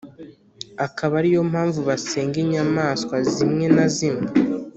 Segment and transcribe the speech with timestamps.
[0.85, 4.27] akaba ari yo mpamvu basenga inyamaswa zimwe na zimwe